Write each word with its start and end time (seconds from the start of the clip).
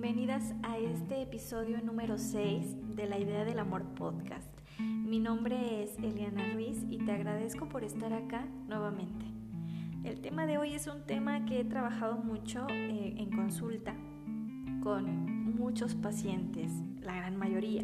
bienvenidas 0.00 0.54
a 0.62 0.78
este 0.78 1.22
episodio 1.22 1.80
número 1.82 2.18
6 2.18 2.94
de 2.94 3.08
la 3.08 3.18
Idea 3.18 3.44
del 3.44 3.58
Amor 3.58 3.82
podcast. 3.96 4.48
Mi 4.78 5.18
nombre 5.18 5.82
es 5.82 5.98
Eliana 5.98 6.52
Ruiz 6.54 6.84
y 6.88 6.98
te 6.98 7.10
agradezco 7.10 7.68
por 7.68 7.82
estar 7.82 8.12
acá 8.12 8.46
nuevamente. 8.68 9.26
El 10.04 10.20
tema 10.20 10.46
de 10.46 10.56
hoy 10.56 10.74
es 10.74 10.86
un 10.86 11.04
tema 11.04 11.44
que 11.46 11.58
he 11.58 11.64
trabajado 11.64 12.16
mucho 12.16 12.64
eh, 12.70 13.16
en 13.18 13.32
consulta 13.32 13.96
con 14.84 15.56
muchos 15.56 15.96
pacientes, 15.96 16.70
la 17.00 17.16
gran 17.16 17.36
mayoría. 17.36 17.82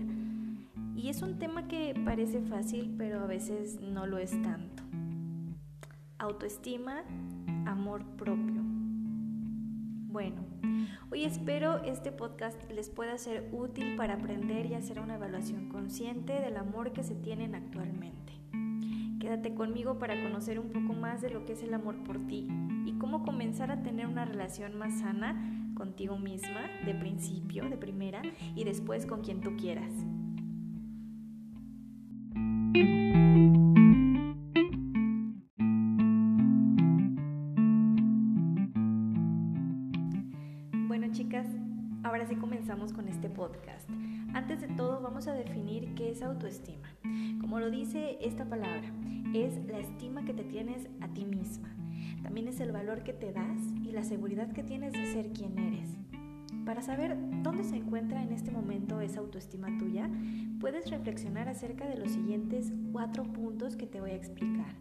Y 0.94 1.08
es 1.08 1.20
un 1.20 1.40
tema 1.40 1.66
que 1.66 2.00
parece 2.04 2.40
fácil, 2.42 2.94
pero 2.96 3.24
a 3.24 3.26
veces 3.26 3.80
no 3.80 4.06
lo 4.06 4.18
es 4.18 4.30
tanto. 4.40 4.84
Autoestima, 6.18 7.02
amor 7.66 8.04
propio. 8.16 8.73
Bueno, 10.14 10.46
hoy 11.10 11.24
espero 11.24 11.82
este 11.82 12.12
podcast 12.12 12.70
les 12.70 12.88
pueda 12.88 13.18
ser 13.18 13.48
útil 13.50 13.96
para 13.96 14.14
aprender 14.14 14.64
y 14.66 14.74
hacer 14.74 15.00
una 15.00 15.16
evaluación 15.16 15.68
consciente 15.68 16.34
del 16.34 16.56
amor 16.56 16.92
que 16.92 17.02
se 17.02 17.16
tienen 17.16 17.56
actualmente. 17.56 18.32
Quédate 19.18 19.56
conmigo 19.56 19.98
para 19.98 20.22
conocer 20.22 20.60
un 20.60 20.68
poco 20.68 20.92
más 20.96 21.20
de 21.20 21.30
lo 21.30 21.44
que 21.44 21.54
es 21.54 21.64
el 21.64 21.74
amor 21.74 21.96
por 22.04 22.24
ti 22.28 22.46
y 22.86 22.92
cómo 22.92 23.24
comenzar 23.24 23.72
a 23.72 23.82
tener 23.82 24.06
una 24.06 24.24
relación 24.24 24.78
más 24.78 25.00
sana 25.00 25.72
contigo 25.74 26.16
misma, 26.16 26.60
de 26.86 26.94
principio, 26.94 27.68
de 27.68 27.76
primera, 27.76 28.22
y 28.54 28.62
después 28.62 29.06
con 29.06 29.20
quien 29.22 29.40
tú 29.40 29.56
quieras. 29.56 29.92
Ahora 42.02 42.26
sí 42.26 42.34
comenzamos 42.34 42.92
con 42.92 43.06
este 43.06 43.28
podcast. 43.30 43.88
Antes 44.32 44.60
de 44.60 44.66
todo 44.66 45.00
vamos 45.00 45.28
a 45.28 45.32
definir 45.32 45.94
qué 45.94 46.10
es 46.10 46.22
autoestima. 46.22 46.88
Como 47.40 47.60
lo 47.60 47.70
dice 47.70 48.18
esta 48.20 48.44
palabra, 48.48 48.82
es 49.32 49.64
la 49.66 49.78
estima 49.78 50.24
que 50.24 50.34
te 50.34 50.42
tienes 50.42 50.88
a 51.00 51.06
ti 51.06 51.24
misma. 51.24 51.72
También 52.24 52.48
es 52.48 52.58
el 52.58 52.72
valor 52.72 53.04
que 53.04 53.12
te 53.12 53.32
das 53.32 53.60
y 53.84 53.92
la 53.92 54.02
seguridad 54.02 54.50
que 54.50 54.64
tienes 54.64 54.92
de 54.92 55.06
ser 55.06 55.32
quien 55.32 55.56
eres. 55.56 55.88
Para 56.66 56.82
saber 56.82 57.16
dónde 57.44 57.62
se 57.62 57.76
encuentra 57.76 58.20
en 58.20 58.32
este 58.32 58.50
momento 58.50 59.00
esa 59.00 59.20
autoestima 59.20 59.68
tuya, 59.78 60.10
puedes 60.58 60.90
reflexionar 60.90 61.48
acerca 61.48 61.86
de 61.86 61.96
los 61.96 62.10
siguientes 62.10 62.72
cuatro 62.90 63.22
puntos 63.22 63.76
que 63.76 63.86
te 63.86 64.00
voy 64.00 64.10
a 64.10 64.16
explicar. 64.16 64.74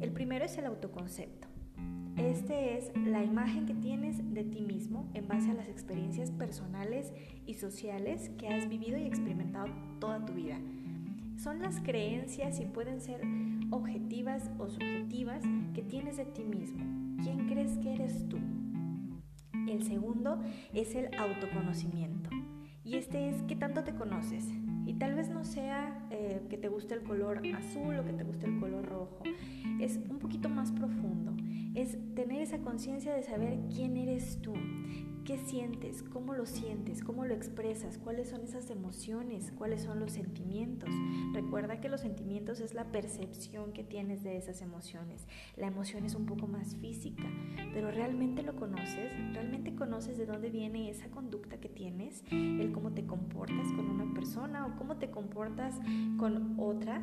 El 0.00 0.12
primero 0.12 0.44
es 0.44 0.56
el 0.56 0.66
autoconcepto. 0.66 1.53
Este 2.16 2.78
es 2.78 2.92
la 2.96 3.24
imagen 3.24 3.66
que 3.66 3.74
tienes 3.74 4.32
de 4.32 4.44
ti 4.44 4.60
mismo 4.60 5.10
en 5.14 5.26
base 5.26 5.50
a 5.50 5.54
las 5.54 5.68
experiencias 5.68 6.30
personales 6.30 7.12
y 7.44 7.54
sociales 7.54 8.30
que 8.38 8.48
has 8.48 8.68
vivido 8.68 8.96
y 8.96 9.02
experimentado 9.02 9.66
toda 9.98 10.24
tu 10.24 10.32
vida. 10.32 10.56
Son 11.36 11.60
las 11.60 11.80
creencias 11.80 12.60
y 12.60 12.66
pueden 12.66 13.00
ser 13.00 13.20
objetivas 13.72 14.48
o 14.58 14.68
subjetivas 14.68 15.42
que 15.74 15.82
tienes 15.82 16.16
de 16.16 16.24
ti 16.26 16.44
mismo. 16.44 16.84
¿Quién 17.24 17.48
crees 17.48 17.78
que 17.78 17.94
eres 17.94 18.28
tú? 18.28 18.38
El 19.68 19.82
segundo 19.82 20.40
es 20.72 20.94
el 20.94 21.12
autoconocimiento. 21.16 22.30
Y 22.84 22.96
este 22.96 23.28
es 23.28 23.42
qué 23.48 23.56
tanto 23.56 23.82
te 23.82 23.94
conoces. 23.94 24.46
Y 24.86 24.94
tal 24.94 25.14
vez 25.16 25.30
no 25.30 25.44
sea 25.44 26.06
eh, 26.10 26.42
que 26.48 26.58
te 26.58 26.68
guste 26.68 26.94
el 26.94 27.02
color 27.02 27.42
azul 27.56 27.98
o 27.98 28.04
que 28.04 28.12
te 28.12 28.22
guste 28.22 28.46
el 28.46 28.60
color 28.60 28.86
rojo. 28.86 29.22
Es 29.80 29.98
un 30.08 30.18
poquito 30.18 30.48
más 30.48 30.70
profundo 30.70 31.13
es 31.74 31.98
tener 32.14 32.40
esa 32.40 32.58
conciencia 32.58 33.14
de 33.14 33.22
saber 33.22 33.58
quién 33.74 33.96
eres 33.96 34.38
tú, 34.40 34.54
qué 35.24 35.38
sientes, 35.38 36.02
cómo 36.02 36.34
lo 36.34 36.46
sientes, 36.46 37.02
cómo 37.02 37.24
lo 37.24 37.34
expresas, 37.34 37.98
cuáles 37.98 38.28
son 38.28 38.42
esas 38.42 38.70
emociones, 38.70 39.52
cuáles 39.52 39.82
son 39.82 39.98
los 39.98 40.12
sentimientos. 40.12 40.90
Recuerda 41.32 41.80
que 41.80 41.88
los 41.88 42.02
sentimientos 42.02 42.60
es 42.60 42.74
la 42.74 42.92
percepción 42.92 43.72
que 43.72 43.82
tienes 43.82 44.22
de 44.22 44.36
esas 44.36 44.60
emociones. 44.60 45.26
La 45.56 45.66
emoción 45.66 46.04
es 46.04 46.14
un 46.14 46.26
poco 46.26 46.46
más 46.46 46.76
física, 46.76 47.24
pero 47.72 47.90
realmente 47.90 48.42
lo 48.42 48.54
conoces, 48.54 49.12
realmente 49.32 49.74
conoces 49.74 50.18
de 50.18 50.26
dónde 50.26 50.50
viene 50.50 50.90
esa 50.90 51.10
conducta 51.10 51.58
que 51.58 51.68
tienes, 51.68 52.22
el 52.30 52.70
cómo 52.72 52.92
te 52.92 53.06
comportas 53.06 53.72
con 53.72 53.90
una 53.90 54.12
persona 54.14 54.66
o 54.66 54.76
cómo 54.76 54.98
te 54.98 55.10
comportas 55.10 55.80
con 56.18 56.54
otra. 56.60 57.02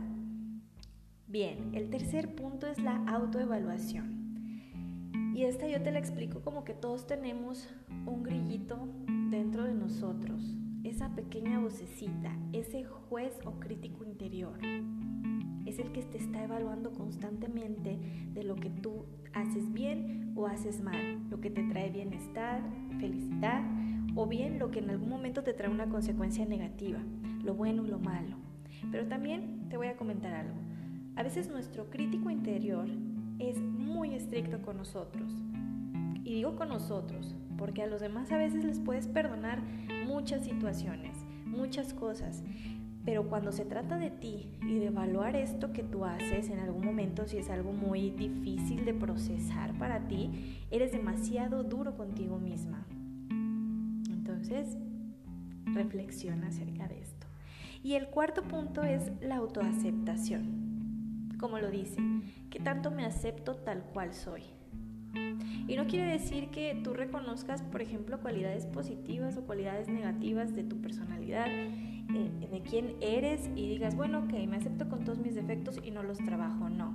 Bien, 1.27 1.71
el 1.73 1.89
tercer 1.89 2.35
punto 2.35 2.67
es 2.67 2.77
la 2.77 2.97
autoevaluación. 3.07 4.20
Y 5.41 5.45
esta 5.45 5.67
yo 5.67 5.81
te 5.81 5.91
la 5.91 5.97
explico 5.97 6.41
como 6.41 6.63
que 6.63 6.75
todos 6.75 7.07
tenemos 7.07 7.67
un 8.05 8.21
grillito 8.21 8.77
dentro 9.31 9.63
de 9.63 9.73
nosotros, 9.73 10.55
esa 10.83 11.15
pequeña 11.15 11.57
vocecita, 11.57 12.31
ese 12.53 12.83
juez 12.83 13.39
o 13.43 13.59
crítico 13.59 14.05
interior. 14.05 14.59
Es 15.65 15.79
el 15.79 15.91
que 15.93 16.03
te 16.03 16.19
está 16.19 16.43
evaluando 16.43 16.91
constantemente 16.91 17.97
de 18.35 18.43
lo 18.43 18.53
que 18.53 18.69
tú 18.69 19.07
haces 19.33 19.73
bien 19.73 20.31
o 20.35 20.45
haces 20.45 20.79
mal, 20.79 21.27
lo 21.31 21.41
que 21.41 21.49
te 21.49 21.63
trae 21.63 21.89
bienestar, 21.89 22.61
felicidad 22.99 23.63
o 24.13 24.27
bien 24.27 24.59
lo 24.59 24.69
que 24.69 24.77
en 24.77 24.91
algún 24.91 25.09
momento 25.09 25.41
te 25.41 25.53
trae 25.53 25.71
una 25.71 25.89
consecuencia 25.89 26.45
negativa, 26.45 26.99
lo 27.43 27.55
bueno 27.55 27.83
y 27.83 27.89
lo 27.89 27.97
malo. 27.97 28.37
Pero 28.91 29.07
también 29.07 29.69
te 29.69 29.77
voy 29.77 29.87
a 29.87 29.97
comentar 29.97 30.35
algo. 30.35 30.59
A 31.15 31.23
veces 31.23 31.49
nuestro 31.49 31.89
crítico 31.89 32.29
interior 32.29 32.87
es 33.49 33.59
muy 33.59 34.13
estricto 34.13 34.61
con 34.61 34.77
nosotros. 34.77 35.31
Y 36.23 36.35
digo 36.35 36.55
con 36.55 36.69
nosotros, 36.69 37.35
porque 37.57 37.81
a 37.81 37.87
los 37.87 38.01
demás 38.01 38.31
a 38.31 38.37
veces 38.37 38.63
les 38.63 38.79
puedes 38.79 39.07
perdonar 39.07 39.61
muchas 40.05 40.43
situaciones, 40.43 41.17
muchas 41.45 41.93
cosas. 41.93 42.43
Pero 43.03 43.27
cuando 43.27 43.51
se 43.51 43.65
trata 43.65 43.97
de 43.97 44.11
ti 44.11 44.51
y 44.61 44.75
de 44.75 44.87
evaluar 44.87 45.35
esto 45.35 45.73
que 45.73 45.83
tú 45.83 46.05
haces 46.05 46.49
en 46.49 46.59
algún 46.59 46.85
momento, 46.85 47.27
si 47.27 47.37
es 47.37 47.49
algo 47.49 47.73
muy 47.73 48.11
difícil 48.11 48.85
de 48.85 48.93
procesar 48.93 49.73
para 49.79 50.07
ti, 50.07 50.59
eres 50.69 50.91
demasiado 50.91 51.63
duro 51.63 51.97
contigo 51.97 52.37
misma. 52.37 52.85
Entonces, 54.11 54.77
reflexiona 55.65 56.47
acerca 56.47 56.87
de 56.87 57.01
esto. 57.01 57.25
Y 57.83 57.93
el 57.93 58.07
cuarto 58.07 58.43
punto 58.43 58.83
es 58.83 59.11
la 59.19 59.37
autoaceptación 59.37 60.70
como 61.41 61.59
lo 61.59 61.69
dice, 61.69 61.99
que 62.49 62.59
tanto 62.59 62.91
me 62.91 63.03
acepto 63.03 63.55
tal 63.55 63.83
cual 63.83 64.13
soy. 64.13 64.43
Y 65.67 65.75
no 65.75 65.87
quiere 65.87 66.05
decir 66.05 66.49
que 66.49 66.79
tú 66.83 66.93
reconozcas, 66.93 67.61
por 67.63 67.81
ejemplo, 67.81 68.19
cualidades 68.19 68.65
positivas 68.65 69.35
o 69.37 69.41
cualidades 69.41 69.89
negativas 69.89 70.55
de 70.55 70.63
tu 70.63 70.79
personalidad, 70.81 71.47
eh, 71.49 72.47
de 72.51 72.61
quién 72.61 72.95
eres 73.01 73.49
y 73.55 73.67
digas, 73.67 73.95
bueno, 73.95 74.19
ok, 74.19 74.33
me 74.47 74.57
acepto 74.57 74.87
con 74.87 75.03
todos 75.03 75.19
mis 75.19 75.35
defectos 75.35 75.79
y 75.83 75.91
no 75.91 76.03
los 76.03 76.17
trabajo. 76.19 76.69
No. 76.69 76.93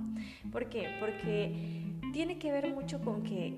¿Por 0.51 0.69
qué? 0.69 0.87
Porque 0.99 1.95
tiene 2.13 2.39
que 2.39 2.51
ver 2.51 2.73
mucho 2.73 3.01
con 3.01 3.23
qué 3.23 3.57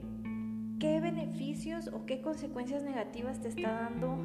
beneficios 0.79 1.87
o 1.87 2.05
qué 2.05 2.21
consecuencias 2.21 2.83
negativas 2.83 3.41
te 3.41 3.49
está 3.49 3.71
dando 3.71 4.17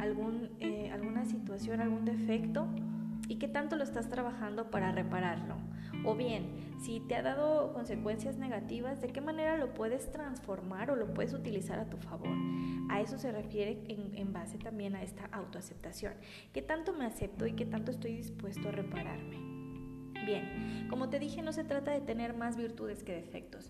algún, 0.00 0.50
eh, 0.60 0.90
alguna 0.92 1.24
situación, 1.24 1.80
algún 1.80 2.04
defecto 2.04 2.66
y 3.28 3.36
qué 3.36 3.48
tanto 3.48 3.76
lo 3.76 3.84
estás 3.84 4.08
trabajando 4.08 4.70
para 4.70 4.92
repararlo. 4.92 5.56
O 6.04 6.14
bien, 6.14 6.44
si 6.80 7.00
te 7.00 7.14
ha 7.14 7.22
dado 7.22 7.72
consecuencias 7.72 8.36
negativas, 8.36 9.00
¿de 9.00 9.08
qué 9.08 9.20
manera 9.20 9.56
lo 9.56 9.72
puedes 9.72 10.10
transformar 10.10 10.90
o 10.90 10.96
lo 10.96 11.14
puedes 11.14 11.32
utilizar 11.32 11.78
a 11.78 11.88
tu 11.88 11.96
favor? 11.96 12.36
A 12.90 13.00
eso 13.00 13.18
se 13.18 13.32
refiere 13.32 13.82
en, 13.88 14.32
base 14.32 14.58
también 14.58 14.94
a 14.94 15.02
esta 15.02 15.24
autoaceptación. 15.26 16.12
¿Qué 16.52 16.60
tanto 16.60 16.92
me 16.92 17.06
acepto 17.06 17.46
y 17.46 17.52
qué 17.52 17.64
tanto 17.64 17.90
estoy 17.90 18.16
dispuesto 18.16 18.68
a 18.68 18.72
repararme? 18.72 19.38
Bien, 20.26 20.86
como 20.90 21.08
te 21.08 21.18
dije, 21.18 21.42
no 21.42 21.52
se 21.52 21.64
trata 21.64 21.92
de 21.92 22.00
tener 22.00 22.34
más 22.34 22.56
virtudes 22.56 23.02
que 23.02 23.14
defectos, 23.14 23.66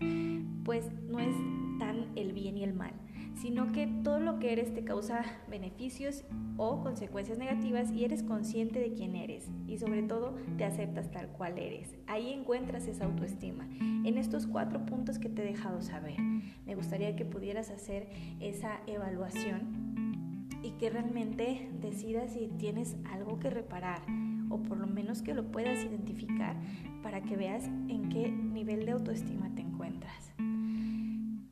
pues 0.63 0.91
no 1.03 1.19
es 1.19 1.35
tan 1.79 2.11
el 2.15 2.33
bien 2.33 2.57
y 2.57 2.63
el 2.63 2.73
mal 2.73 2.93
sino 3.35 3.71
que 3.71 3.87
todo 4.03 4.19
lo 4.19 4.39
que 4.39 4.53
eres 4.53 4.73
te 4.73 4.83
causa 4.83 5.23
beneficios 5.49 6.23
o 6.57 6.81
consecuencias 6.81 7.37
negativas 7.37 7.91
y 7.91 8.05
eres 8.05 8.23
consciente 8.23 8.79
de 8.79 8.93
quién 8.93 9.15
eres 9.15 9.49
y 9.67 9.77
sobre 9.77 10.03
todo 10.03 10.35
te 10.57 10.63
aceptas 10.63 11.11
tal 11.11 11.27
cual 11.29 11.57
eres. 11.57 11.95
Ahí 12.07 12.31
encuentras 12.31 12.87
esa 12.87 13.05
autoestima. 13.05 13.67
En 13.79 14.17
estos 14.17 14.47
cuatro 14.47 14.85
puntos 14.85 15.19
que 15.19 15.29
te 15.29 15.43
he 15.43 15.51
dejado 15.51 15.81
saber, 15.81 16.19
me 16.65 16.75
gustaría 16.75 17.15
que 17.15 17.25
pudieras 17.25 17.69
hacer 17.69 18.07
esa 18.39 18.79
evaluación 18.87 20.45
y 20.63 20.71
que 20.71 20.89
realmente 20.89 21.69
decidas 21.81 22.33
si 22.33 22.47
tienes 22.57 22.95
algo 23.11 23.37
que 23.39 23.49
reparar 23.49 24.01
o 24.49 24.61
por 24.61 24.77
lo 24.77 24.87
menos 24.87 25.21
que 25.21 25.33
lo 25.33 25.51
puedas 25.51 25.83
identificar 25.83 26.55
para 27.03 27.21
que 27.21 27.35
veas 27.35 27.65
en 27.65 28.09
qué 28.09 28.31
nivel 28.31 28.85
de 28.85 28.93
autoestima 28.93 29.53
te 29.55 29.61
encuentras. 29.61 30.31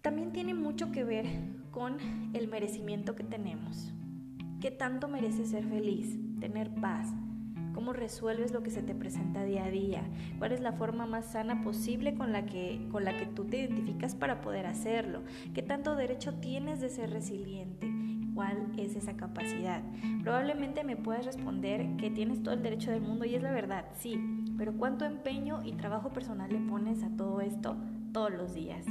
También 0.02 0.32
tiene 0.32 0.54
mucho 0.54 0.92
que 0.92 1.04
ver 1.04 1.26
con 1.74 1.98
el 2.34 2.48
merecimiento 2.48 3.16
que 3.16 3.24
tenemos. 3.24 3.92
¿Qué 4.62 4.72
tanto 4.72 5.10
mereces 5.10 5.50
ser 5.50 5.66
feliz, 5.66 6.18
tener 6.40 6.74
paz? 6.76 7.10
¿Cómo 7.74 7.92
resuelves 7.92 8.54
lo 8.54 8.62
que 8.62 8.70
se 8.70 8.84
te 8.84 8.94
presenta 8.94 9.44
día 9.44 9.66
a 9.66 9.72
día? 9.72 10.04
¿Cuál 10.38 10.52
es 10.52 10.62
la 10.62 10.74
forma 10.74 11.08
más 11.08 11.32
sana 11.32 11.64
posible 11.64 12.14
con 12.14 12.32
la 12.32 12.46
que, 12.46 12.88
con 12.92 13.04
la 13.04 13.18
que 13.18 13.26
tú 13.26 13.46
te 13.46 13.58
identificas 13.58 14.16
para 14.16 14.40
poder 14.42 14.68
hacerlo? 14.68 15.24
¿Qué 15.56 15.64
tanto 15.64 15.96
derecho 15.96 16.36
tienes 16.36 16.80
de 16.80 16.90
ser 16.90 17.10
resiliente? 17.10 17.92
cuál 18.34 18.72
es 18.80 18.96
esa 18.96 19.16
capacidad. 19.16 19.84
Probablemente 20.24 20.84
me 20.84 20.96
puedas 20.96 21.24
responder 21.24 21.98
que 21.98 22.10
tienes 22.10 22.42
todo 22.42 22.56
el 22.56 22.64
derecho 22.64 22.90
del 22.90 23.02
mundo 23.02 23.26
y 23.26 23.36
es 23.36 23.44
la 23.44 23.52
verdad, 23.52 23.86
sí, 23.94 24.20
pero 24.58 24.74
¿cuánto 24.74 25.06
empeño 25.06 25.62
y 25.64 25.74
trabajo 25.74 26.10
personal 26.10 26.52
le 26.52 26.60
pones 26.68 27.04
a 27.04 27.16
todo 27.16 27.42
esto 27.42 27.78
todos 28.12 28.32
los 28.32 28.56
días? 28.56 28.88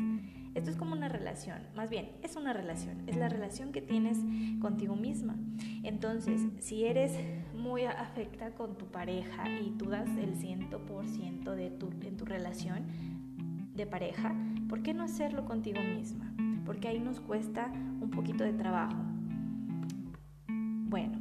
Esto 0.54 0.70
es 0.70 0.76
como 0.76 0.92
una 0.92 1.08
relación, 1.08 1.62
más 1.74 1.88
bien 1.88 2.10
es 2.22 2.36
una 2.36 2.52
relación, 2.52 3.02
es 3.06 3.16
la 3.16 3.28
relación 3.28 3.72
que 3.72 3.80
tienes 3.80 4.18
contigo 4.60 4.96
misma. 4.96 5.36
Entonces, 5.82 6.42
si 6.60 6.84
eres 6.84 7.12
muy 7.54 7.84
afecta 7.84 8.54
con 8.54 8.76
tu 8.76 8.86
pareja 8.86 9.48
y 9.48 9.70
tú 9.78 9.86
das 9.86 10.08
el 10.18 10.34
100% 10.34 11.54
de 11.54 11.70
tu, 11.70 11.90
en 12.02 12.16
tu 12.16 12.26
relación 12.26 12.86
de 13.74 13.86
pareja, 13.86 14.34
¿por 14.68 14.82
qué 14.82 14.92
no 14.92 15.04
hacerlo 15.04 15.46
contigo 15.46 15.80
misma? 15.80 16.34
Porque 16.66 16.88
ahí 16.88 17.00
nos 17.00 17.20
cuesta 17.20 17.72
un 18.00 18.10
poquito 18.10 18.44
de 18.44 18.52
trabajo. 18.52 19.02
Bueno, 20.48 21.18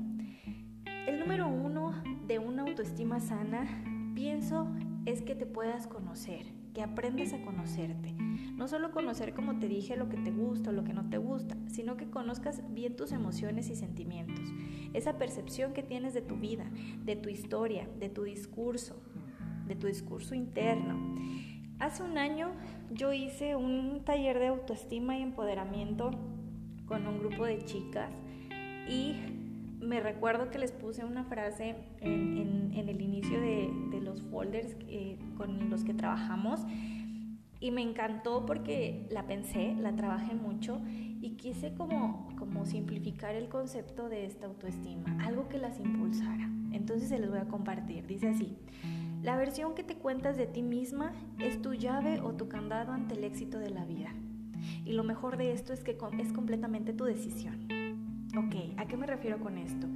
el 1.07 1.19
número 1.19 1.47
uno 1.47 1.93
de 2.27 2.39
una 2.39 2.63
autoestima 2.63 3.21
sana, 3.21 3.65
pienso, 4.13 4.67
es 5.05 5.21
que 5.21 5.35
te 5.35 5.45
puedas 5.45 5.87
conocer, 5.87 6.45
que 6.73 6.81
aprendas 6.81 7.33
a 7.33 7.41
conocerte. 7.41 8.13
No 8.55 8.67
solo 8.67 8.91
conocer, 8.91 9.33
como 9.33 9.59
te 9.59 9.67
dije, 9.67 9.97
lo 9.97 10.09
que 10.09 10.17
te 10.17 10.31
gusta 10.31 10.69
o 10.69 10.73
lo 10.73 10.83
que 10.83 10.93
no 10.93 11.09
te 11.09 11.17
gusta, 11.17 11.57
sino 11.67 11.97
que 11.97 12.09
conozcas 12.09 12.63
bien 12.73 12.95
tus 12.95 13.11
emociones 13.11 13.69
y 13.69 13.75
sentimientos. 13.75 14.49
Esa 14.93 15.17
percepción 15.17 15.73
que 15.73 15.83
tienes 15.83 16.13
de 16.13 16.21
tu 16.21 16.35
vida, 16.35 16.69
de 17.03 17.15
tu 17.15 17.29
historia, 17.29 17.87
de 17.99 18.09
tu 18.09 18.23
discurso, 18.23 19.01
de 19.67 19.75
tu 19.75 19.87
discurso 19.87 20.35
interno. 20.35 21.15
Hace 21.79 22.03
un 22.03 22.17
año 22.17 22.51
yo 22.91 23.11
hice 23.11 23.55
un 23.55 24.03
taller 24.05 24.37
de 24.37 24.47
autoestima 24.47 25.17
y 25.17 25.23
empoderamiento 25.23 26.11
con 26.85 27.07
un 27.07 27.19
grupo 27.19 27.45
de 27.45 27.63
chicas 27.65 28.11
y 28.87 29.15
me 29.81 29.99
recuerdo 29.99 30.49
que 30.49 30.59
les 30.59 30.71
puse 30.71 31.03
una 31.03 31.23
frase 31.23 31.75
en, 31.99 32.71
el 32.73 33.01
inicio 33.01 33.39
de, 33.39 34.01
los 34.01 34.21
folders 34.23 34.75
eh, 34.89 35.17
con 35.37 35.69
los 35.69 35.83
que 35.83 35.93
trabajamos 35.93 36.61
y 37.59 37.71
me 37.71 37.81
encantó 37.81 38.45
porque 38.45 39.07
la 39.11 39.27
pensé, 39.27 39.75
la 39.75 39.95
trabajé 39.95 40.33
mucho 40.33 40.81
y 41.21 41.37
quise 41.37 41.73
como, 41.75 42.27
como 42.37 42.65
simplificar 42.65 43.35
el 43.35 43.47
concepto 43.47 44.09
de 44.09 44.25
esta 44.25 44.47
autoestima, 44.47 45.17
algo 45.23 45.47
que 45.47 45.59
las 45.59 45.79
impulsara. 45.79 46.49
Entonces 46.73 47.09
se 47.09 47.19
les 47.19 47.29
voy 47.29 47.39
a 47.39 47.47
compartir. 47.47 48.07
Dice 48.07 48.29
así, 48.29 48.57
la 49.21 49.37
versión 49.37 49.75
que 49.75 49.83
te 49.83 49.95
cuentas 49.95 50.35
de 50.35 50.47
ti 50.47 50.63
misma 50.63 51.13
es 51.39 51.61
tu 51.61 51.75
llave 51.75 52.19
o 52.21 52.33
tu 52.33 52.49
candado 52.49 52.91
ante 52.91 53.13
el 53.13 53.23
éxito 53.23 53.59
de 53.59 53.69
la 53.69 53.85
vida. 53.85 54.09
Y 54.83 54.93
lo 54.93 55.03
mejor 55.03 55.37
de 55.37 55.51
esto 55.51 55.73
es 55.73 55.83
que 55.83 55.97
es 56.17 56.33
completamente 56.33 56.93
tu 56.93 57.05
decisión. 57.05 57.80
Ok, 58.37 58.77
¿a 58.77 58.85
qué 58.85 58.97
me 58.97 59.07
refiero 59.07 59.39
con 59.39 59.57
esto? 59.57 59.87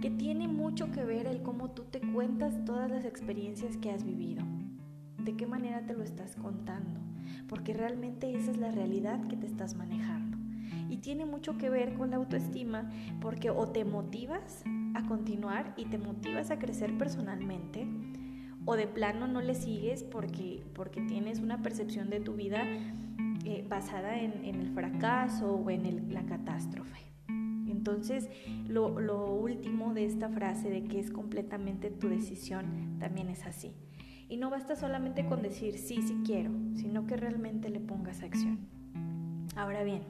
Que 0.00 0.10
tiene 0.10 0.48
mucho 0.48 0.90
que 0.92 1.04
ver 1.04 1.26
el 1.26 1.42
cómo 1.42 1.70
tú 1.72 1.84
te 1.84 2.00
cuentas 2.00 2.64
todas 2.64 2.90
las 2.90 3.04
experiencias 3.04 3.76
que 3.76 3.90
has 3.90 4.04
vivido. 4.04 4.44
¿De 5.18 5.36
qué 5.36 5.46
manera 5.46 5.84
te 5.84 5.94
lo 5.94 6.02
estás 6.02 6.36
contando? 6.36 7.00
porque 7.50 7.74
realmente 7.74 8.32
esa 8.34 8.52
es 8.52 8.58
la 8.58 8.70
realidad 8.70 9.26
que 9.26 9.36
te 9.36 9.46
estás 9.46 9.74
manejando. 9.74 10.38
Y 10.88 10.98
tiene 10.98 11.26
mucho 11.26 11.58
que 11.58 11.68
ver 11.68 11.94
con 11.94 12.10
la 12.10 12.16
autoestima 12.16 12.90
porque 13.20 13.50
o 13.50 13.68
te 13.68 13.84
motivas 13.84 14.62
a 14.94 15.04
continuar 15.06 15.74
y 15.76 15.86
te 15.86 15.98
motivas 15.98 16.50
a 16.50 16.58
crecer 16.58 16.96
personalmente 16.96 17.88
o 18.66 18.76
de 18.76 18.86
plano 18.86 19.26
no 19.26 19.40
le 19.40 19.54
sigues 19.54 20.04
porque, 20.04 20.62
porque 20.74 21.00
tienes 21.02 21.40
una 21.40 21.62
percepción 21.62 22.08
de 22.08 22.20
tu 22.20 22.34
vida 22.34 22.64
eh, 23.44 23.64
basada 23.68 24.20
en, 24.20 24.44
el 24.44 24.68
fracaso 24.68 25.54
o 25.54 25.70
en 25.70 26.12
la 26.12 26.24
catástrofe. 26.24 27.09
Entonces, 27.70 28.28
lo, 28.68 28.88
último 29.32 29.94
de 29.94 30.04
esta 30.04 30.28
frase 30.28 30.70
de 30.70 30.84
que 30.84 31.00
es 31.00 31.10
completamente 31.10 31.90
tu 31.90 32.08
decisión 32.08 32.98
también 32.98 33.28
es 33.28 33.46
así. 33.46 33.72
Y 34.28 34.36
no 34.36 34.50
basta 34.50 34.76
solamente 34.76 35.26
con 35.26 35.42
decir 35.42 35.78
sí, 35.78 36.02
sí 36.02 36.20
quiero, 36.24 36.50
sino 36.74 37.06
que 37.06 37.16
realmente 37.16 37.68
le 37.68 37.80
pongas 37.80 38.22
acción. 38.22 38.58
Ahora 39.56 39.82
bien, 39.82 40.02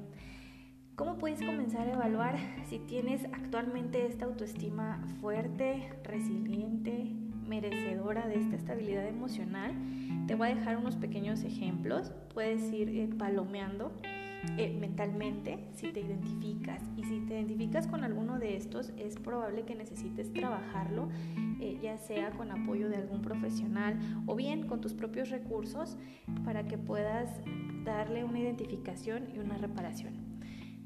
¿cómo 0.94 1.16
puedes 1.16 1.40
comenzar 1.40 1.88
a 1.88 1.94
evaluar 1.94 2.38
si 2.68 2.78
tienes 2.78 3.24
actualmente 3.32 4.06
esta 4.06 4.26
autoestima 4.26 5.02
fuerte, 5.20 5.90
resiliente, 6.04 7.14
merecedora 7.46 8.26
de 8.26 8.40
esta 8.40 8.56
estabilidad 8.56 9.06
emocional? 9.06 9.72
Te 10.26 10.34
voy 10.34 10.48
a 10.48 10.54
dejar 10.54 10.76
unos 10.76 10.96
pequeños 10.96 11.42
ejemplos. 11.42 12.12
Puedes 12.34 12.70
ir 12.72 12.90
eh, 12.90 13.08
palomeando 13.16 13.92
eh, 14.56 14.76
mentalmente 14.78 15.58
si 15.72 15.92
te 15.92 16.00
identificas. 16.00 16.82
Y 16.96 17.04
si 17.04 17.20
te 17.20 17.34
identificas 17.34 17.86
con 17.86 18.04
alguno 18.04 18.38
de 18.38 18.56
estos, 18.56 18.92
es 18.96 19.16
probable 19.16 19.64
que 19.64 19.74
necesites 19.74 20.32
trabajarlo, 20.32 21.08
eh, 21.60 21.78
ya 21.82 21.98
sea 21.98 22.30
con 22.30 22.50
apoyo 22.50 22.88
de 22.88 22.96
algún 22.96 23.22
profesional 23.22 23.98
o 24.26 24.34
bien 24.34 24.66
con 24.66 24.80
tus 24.80 24.94
propios 24.94 25.30
recursos 25.30 25.96
para 26.44 26.66
que 26.66 26.78
puedas 26.78 27.40
darle 27.84 28.24
una 28.24 28.40
identificación 28.40 29.28
y 29.34 29.38
una 29.38 29.56
reparación. 29.56 30.14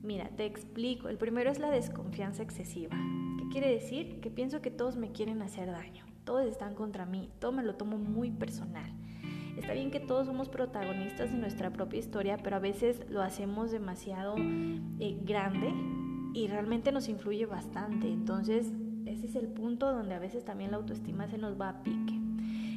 Mira, 0.03 0.29
te 0.37 0.45
explico. 0.45 1.09
El 1.09 1.17
primero 1.17 1.51
es 1.51 1.59
la 1.59 1.71
desconfianza 1.71 2.43
excesiva. 2.43 2.97
¿Qué 3.39 3.49
quiere 3.51 3.71
decir? 3.71 4.21
Que 4.21 4.31
pienso 4.31 4.61
que 4.61 4.71
todos 4.71 4.97
me 4.97 5.13
quieren 5.13 5.41
hacer 5.41 5.71
daño, 5.71 6.05
todos 6.25 6.47
están 6.47 6.75
contra 6.75 7.07
mí, 7.07 7.31
todo 7.39 7.53
me 7.53 7.63
lo 7.63 7.77
tomo 7.77 7.97
muy 7.97 8.31
personal. 8.31 8.93
Está 9.57 9.73
bien 9.73 9.91
que 9.91 10.01
todos 10.01 10.27
somos 10.27 10.49
protagonistas 10.49 11.31
de 11.31 11.39
nuestra 11.39 11.71
propia 11.71 11.99
historia, 11.99 12.39
pero 12.43 12.57
a 12.57 12.61
veces 12.61 13.03
lo 13.09 13.23
hacemos 13.23 13.71
demasiado 13.71 14.35
eh, 14.37 15.19
grande 15.23 15.73
y 16.35 16.49
realmente 16.49 16.93
nos 16.93 17.09
influye 17.09 17.47
bastante. 17.47 18.09
Entonces, 18.09 18.73
ese 19.07 19.27
es 19.27 19.37
el 19.37 19.49
punto 19.49 19.93
donde 19.93 20.15
a 20.15 20.19
veces 20.19 20.45
también 20.45 20.71
la 20.71 20.79
autoestima 20.79 21.29
se 21.29 21.39
nos 21.39 21.59
va 21.61 21.69
a 21.69 21.83
pique. 21.83 22.15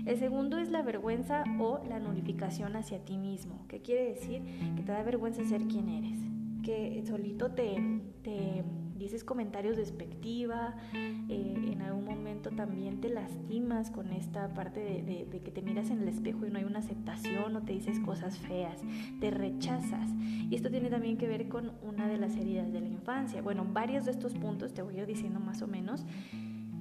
El 0.06 0.18
segundo 0.18 0.58
es 0.58 0.70
la 0.70 0.84
vergüenza 0.84 1.44
o 1.60 1.82
la 1.90 2.00
nulificación 2.00 2.76
hacia 2.76 3.04
ti 3.04 3.18
mismo. 3.18 3.66
¿Qué 3.68 3.82
quiere 3.82 4.06
decir? 4.06 4.42
Que 4.76 4.84
te 4.84 4.92
da 4.92 5.04
vergüenza 5.04 5.44
ser 5.44 5.64
quien 5.64 5.90
eres. 5.90 6.20
Que 6.64 7.04
solito 7.06 7.52
te, 7.52 8.02
te 8.24 8.64
dices 8.98 9.24
comentarios 9.24 9.78
despectiva, 9.78 10.76
eh, 10.94 11.72
en 11.72 11.82
algún 11.82 12.06
momento 12.06 12.52
también 12.52 13.00
te 13.02 13.10
lastimas 13.10 13.92
con 13.92 14.12
esta 14.12 14.54
parte 14.54 14.80
de, 14.80 15.28
que 15.40 15.52
te 15.52 15.62
miras 15.62 15.90
en 15.90 16.02
el 16.02 16.08
espejo 16.08 16.46
y 16.46 16.50
no 16.50 16.58
hay 16.58 16.64
una 16.64 16.80
aceptación 16.80 17.56
o 17.56 17.62
te 17.62 17.74
dices 17.74 18.00
cosas 18.00 18.38
feas, 18.38 18.82
te 19.20 19.32
rechazas. 19.32 20.10
Y 20.50 20.56
esto 20.56 20.70
tiene 20.70 20.90
también 20.90 21.18
que 21.18 21.28
ver 21.28 21.48
con 21.48 21.74
una 21.82 22.08
de 22.08 22.18
las 22.18 22.36
heridas 22.36 22.72
de 22.72 22.82
la 22.82 22.88
infancia. 22.88 23.42
Bueno, 23.42 23.66
varios 23.72 24.06
de 24.06 24.12
estos 24.12 24.34
puntos 24.34 24.74
te 24.74 24.82
voy 24.82 24.98
a 24.98 25.02
ir 25.02 25.08
diciendo 25.08 25.40
más 25.40 25.62
o 25.62 25.68
menos. 25.68 26.06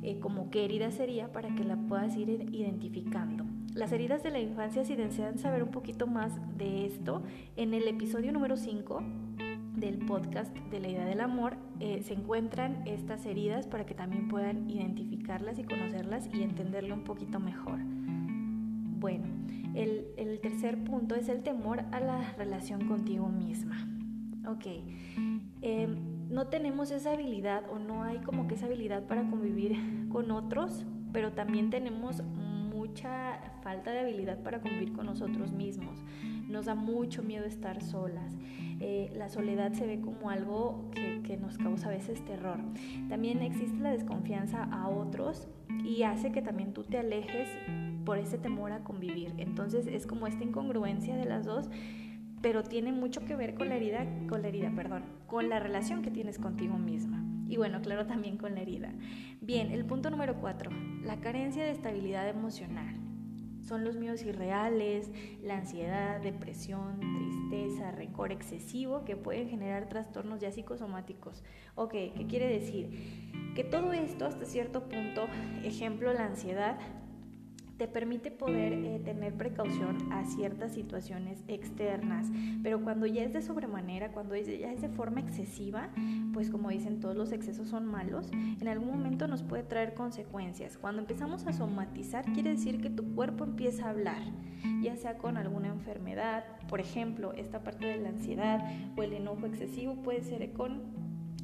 Eh, 0.03 0.21
como 0.21 0.51
qué 0.51 0.65
herida 0.65 0.91
sería 0.93 1.33
para 1.33 1.55
que 1.55 1.65
la 1.65 1.77
puedas 1.77 2.17
ir 2.17 2.29
identificando. 2.53 3.45
Las 3.75 3.93
heridas 3.93 4.23
de 4.23 4.31
la 4.31 4.39
infancia, 4.39 4.85
si 4.85 4.95
desean 4.95 5.39
saber 5.39 5.63
un 5.63 5.71
poquito 5.71 6.07
más 6.07 6.33
de 6.57 6.87
esto, 6.87 7.23
en 7.57 7.75
el 7.75 7.89
episodio 7.89 8.33
número 8.33 8.57
5 8.57 9.03
del 9.77 9.99
podcast 9.99 10.57
de 10.71 10.81
la 10.81 10.89
idea 10.89 11.05
del 11.05 11.21
amor 11.21 11.57
eh, 11.81 12.03
se 12.03 12.15
encuentran 12.15 12.83
estas 12.87 13.27
heridas 13.27 13.67
para 13.67 13.85
que 13.85 13.95
también 13.95 14.29
puedan 14.29 14.69
identificarlas 14.71 15.59
y 15.59 15.65
conocerlas 15.65 16.29
y 16.33 16.43
entenderlo 16.43 16.95
un 16.95 17.05
poquito 17.05 17.39
mejor. 17.39 17.79
Bueno, 18.99 19.27
el, 19.75 20.41
tercer 20.41 20.83
punto 20.83 21.15
es 21.15 21.29
el 21.29 21.43
temor 21.43 21.85
a 21.93 22.01
la 22.01 22.33
relación 22.33 22.89
contigo 22.89 23.29
misma. 23.29 23.87
Ok, 24.49 24.67
em, 25.61 25.97
no 26.31 26.47
tenemos 26.47 26.91
esa 26.91 27.13
habilidad 27.13 27.65
o 27.71 27.79
no 27.79 28.03
hay 28.03 28.19
como 28.19 28.49
que 28.49 28.55
esa 28.55 28.67
habilidad 28.67 29.05
para 29.07 29.29
convivir 29.29 29.77
con 30.09 30.31
otros, 30.31 30.87
pero 31.13 31.33
también 31.33 31.69
tenemos 31.71 32.23
mucha 32.23 33.41
falta 33.63 33.91
de 33.91 34.01
habilidad 34.01 34.43
para 34.43 34.61
convivir 34.61 34.93
con 34.93 35.07
nosotros 35.07 35.53
mismos. 35.53 36.03
Nos 36.49 36.67
da 36.67 36.75
mucho 36.75 37.23
miedo 37.23 37.45
estar 37.45 37.83
solas. 37.83 38.37
Eh, 38.81 39.11
la 39.15 39.29
soledad 39.29 39.73
se 39.73 39.87
ve 39.87 40.01
como 40.01 40.31
algo 40.31 40.91
que, 40.93 41.23
que 41.23 41.37
nos 41.37 41.59
causa 41.59 41.89
a 41.89 41.91
veces 41.91 42.25
terror. 42.25 42.59
También 43.09 43.43
existe 43.43 43.79
la 43.79 43.91
desconfianza 43.91 44.65
a 44.65 44.89
otros 44.89 45.49
y 45.85 46.03
hace 46.03 46.33
que 46.33 46.43
también 46.43 46.73
tú 46.73 46.85
te 46.85 46.99
alejes 46.99 47.49
por 48.05 48.19
ese 48.19 48.39
temor 48.39 48.73
a 48.73 48.85
convivir. 48.85 49.35
Entonces 49.39 49.87
es 49.87 50.07
como 50.07 50.27
esta 50.27 50.45
incongruencia 50.45 51.17
de 51.17 51.25
las 51.25 51.45
dos 51.45 51.69
pero 52.43 52.63
tiene 52.63 52.93
mucho 52.93 53.25
que 53.25 53.35
ver 53.35 53.55
con 53.55 53.69
la 53.69 53.77
herida, 53.77 54.07
con 54.29 54.43
la 54.43 54.49
herida, 54.49 54.71
perdón, 54.75 55.03
con 55.27 55.49
la 55.49 55.59
relación 55.59 56.03
que 56.03 56.13
tienes 56.13 56.39
contigo 56.39 56.79
misma. 56.79 57.25
Y 57.49 57.57
bueno, 57.57 57.81
claro, 57.81 58.07
también 58.07 58.39
con 58.39 58.55
la 58.55 58.61
herida. 58.61 58.93
Bien, 59.41 59.71
el 59.71 59.85
punto 59.85 60.11
número 60.11 60.37
cuatro, 60.41 60.71
la 61.03 61.21
carencia 61.21 61.65
de 61.65 61.71
estabilidad 61.71 62.29
emocional. 62.29 63.06
Son 63.67 63.85
los 63.85 63.97
miedos 63.97 64.23
irreales, 64.23 65.11
la 65.43 65.59
ansiedad, 65.59 66.21
depresión, 66.21 67.01
tristeza, 67.01 67.91
rencor 67.91 68.31
excesivo 68.31 69.05
que 69.05 69.17
pueden 69.17 69.49
generar 69.49 69.89
trastornos 69.89 70.41
ya 70.41 70.53
psicosomáticos. 70.53 71.43
Ok, 71.75 71.93
¿qué 71.93 72.27
quiere 72.29 72.47
decir? 72.49 73.33
Que 73.57 73.65
todo 73.65 73.93
esto 73.93 74.25
hasta 74.25 74.45
cierto 74.45 74.89
punto, 74.89 75.27
ejemplo, 75.65 76.13
la 76.13 76.27
ansiedad, 76.27 76.79
te 77.79 77.89
permite 77.89 78.31
poder 78.31 78.73
eh, 78.73 79.01
tener 79.05 79.35
precaución 79.35 80.13
a 80.13 80.25
ciertas 80.25 80.73
situaciones 80.73 81.43
externas, 81.47 82.31
pero 82.63 82.83
cuando 82.83 83.07
ya 83.07 83.23
es 83.23 83.33
de 83.33 83.43
sobremanera, 83.43 84.13
cuando 84.13 84.35
ya 84.37 84.73
es 84.73 84.81
de 84.81 84.89
forma 84.89 85.21
excesiva, 85.21 85.91
pues 86.33 86.51
como 86.51 86.71
dicen 86.71 87.01
todos 87.01 87.17
los 87.17 87.33
excesos 87.33 87.69
son 87.69 87.87
malos, 87.87 88.31
en 88.33 88.69
algún 88.69 88.89
momento 88.89 89.29
nos 89.29 89.43
puede 89.43 89.63
traer 89.63 89.95
consecuencias. 89.95 90.79
Cuando 90.79 91.03
empezamos 91.03 91.47
a 91.47 91.53
somatizar 91.53 92.25
quiere 92.33 92.51
decir 92.51 92.81
que 92.81 92.91
tu 92.91 93.15
cuerpo 93.15 93.45
empieza 93.45 93.87
a 93.87 93.91
hablar, 93.91 94.23
ya 94.83 94.97
sea 94.97 95.19
con 95.19 95.37
alguna 95.37 95.69
enfermedad, 95.69 96.45
por 96.69 96.81
ejemplo, 96.81 97.33
esta 97.35 97.63
parte 97.63 97.87
de 97.87 97.99
la 97.99 98.09
ansiedad 98.09 98.65
o 98.97 99.03
el 99.03 99.13
enojo 99.13 99.47
excesivo 99.47 99.97
puede 100.03 100.23
ser 100.23 100.53
con 100.53 100.83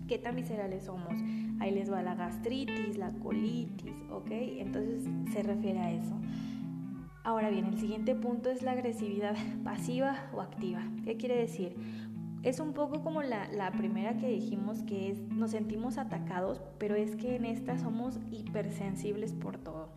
qué 0.09 0.19
tan 0.19 0.37
viscerales 0.37 0.85
somos. 0.85 1.15
Ahí 1.63 1.71
les 1.71 1.93
va 1.93 2.03
la 2.03 2.17
gastritis, 2.17 2.99
la 2.99 3.13
colitis, 3.21 3.95
¿ok? 4.11 4.33
Entonces 4.33 5.09
se 5.33 5.45
refiere 5.45 5.79
a 5.79 5.93
eso. 5.93 6.13
Ahora 7.23 7.51
bien, 7.51 7.67
el 7.67 7.79
siguiente 7.79 8.17
punto 8.17 8.51
es 8.51 8.63
la 8.63 8.73
agresividad 8.73 9.37
pasiva 9.65 10.29
o 10.35 10.41
activa. 10.41 10.83
¿Qué 11.05 11.17
quiere 11.17 11.37
decir? 11.37 11.77
Es 12.43 12.59
un 12.59 12.73
poco 12.73 13.05
como 13.05 13.23
la, 13.23 13.47
primera 13.79 14.17
que 14.17 14.27
dijimos 14.27 14.83
que 14.83 15.13
es 15.13 15.23
nos 15.29 15.53
sentimos 15.53 15.99
atacados, 15.99 16.61
pero 16.79 16.97
es 16.97 17.15
que 17.15 17.37
en 17.37 17.45
esta 17.45 17.79
somos 17.79 18.19
hipersensibles 18.33 19.33
por 19.33 19.57
todo. 19.57 19.91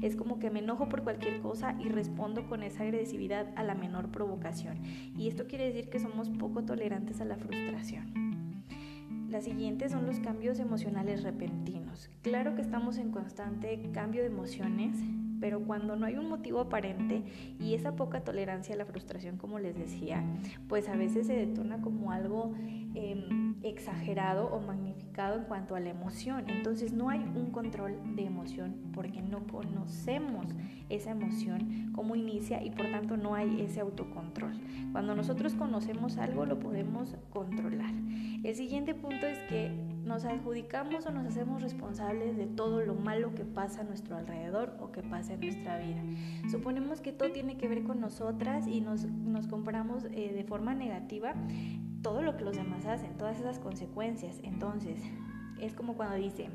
Es 0.00 0.16
como 0.16 0.38
que 0.38 0.48
me 0.48 0.60
enojo 0.60 0.88
por 0.88 1.02
cualquier 1.02 1.42
cosa 1.42 1.76
y 1.78 1.90
respondo 1.90 2.48
con 2.48 2.62
esa 2.62 2.84
agresividad 2.84 3.52
a 3.56 3.62
la 3.62 3.74
menor 3.74 4.08
provocación. 4.08 4.78
Y 5.18 5.28
esto 5.28 5.46
quiere 5.46 5.66
decir 5.66 5.90
que 5.90 5.98
somos 5.98 6.30
poco 6.30 6.64
tolerantes 6.64 7.20
a 7.20 7.26
la 7.26 7.36
frustración. 7.36 8.29
La 9.30 9.40
siguiente 9.40 9.88
son 9.88 10.06
los 10.06 10.18
cambios 10.18 10.58
emocionales 10.58 11.22
repentinos. 11.22 12.10
Claro 12.22 12.56
que 12.56 12.62
estamos 12.62 12.98
en 12.98 13.12
constante 13.12 13.80
cambio 13.92 14.22
de 14.22 14.26
emociones, 14.26 14.96
pero 15.40 15.60
cuando 15.60 15.94
no 15.94 16.04
hay 16.04 16.16
un 16.16 16.28
motivo 16.28 16.58
aparente 16.58 17.22
y 17.60 17.74
esa 17.74 17.94
poca 17.94 18.24
tolerancia 18.24 18.74
a 18.74 18.78
la 18.78 18.86
frustración, 18.86 19.36
como 19.36 19.60
les 19.60 19.76
decía, 19.76 20.24
pues 20.68 20.88
a 20.88 20.96
veces 20.96 21.28
se 21.28 21.34
detona 21.34 21.80
como 21.80 22.10
algo 22.10 22.52
em, 22.94 23.54
exagerado 23.62 24.46
o 24.46 24.60
magnificado 24.60 25.38
en 25.38 25.44
cuanto 25.44 25.74
a 25.74 25.80
la 25.80 25.90
emoción. 25.90 26.48
Entonces 26.48 26.92
no 26.92 27.10
hay 27.10 27.20
un 27.20 27.50
control 27.50 27.96
de 28.16 28.24
emoción 28.24 28.76
porque 28.92 29.22
no 29.22 29.46
conocemos 29.46 30.46
esa 30.88 31.12
emoción, 31.12 31.92
cómo 31.94 32.16
inicia 32.16 32.62
y 32.62 32.70
por 32.70 32.90
tanto 32.90 33.16
no 33.16 33.34
hay 33.34 33.60
ese 33.60 33.80
autocontrol. 33.80 34.60
Cuando 34.92 35.14
nosotros 35.14 35.54
conocemos 35.54 36.16
algo 36.18 36.46
lo 36.46 36.58
podemos 36.58 37.16
controlar. 37.30 37.92
El 38.42 38.54
siguiente 38.54 38.94
punto 38.94 39.26
es 39.26 39.38
que 39.48 39.70
nos 40.04 40.24
adjudicamos 40.24 41.06
o 41.06 41.10
nos 41.10 41.26
hacemos 41.26 41.62
responsables 41.62 42.36
de 42.36 42.46
todo 42.46 42.80
lo 42.80 42.94
malo 42.94 43.34
que 43.34 43.44
pasa 43.44 43.82
a 43.82 43.84
nuestro 43.84 44.16
alrededor 44.16 44.76
o 44.80 44.90
que 44.90 45.02
pasa 45.02 45.34
en 45.34 45.40
nuestra 45.40 45.78
vida. 45.78 46.02
Suponemos 46.50 47.00
que 47.00 47.12
todo 47.12 47.30
tiene 47.30 47.56
que 47.56 47.68
ver 47.68 47.84
con 47.84 48.00
nosotras 48.00 48.66
y 48.66 48.80
nos, 48.80 49.04
nos 49.04 49.46
comparamos 49.46 50.06
eh, 50.06 50.32
de 50.34 50.44
forma 50.44 50.74
negativa 50.74 51.34
todo 52.02 52.22
lo 52.22 52.36
que 52.36 52.44
los 52.44 52.56
demás 52.56 52.86
hacen, 52.86 53.16
todas 53.16 53.38
esas 53.38 53.58
consecuencias. 53.58 54.40
Entonces, 54.42 55.00
es 55.60 55.74
como 55.74 55.94
cuando 55.94 56.16
dice, 56.16 56.48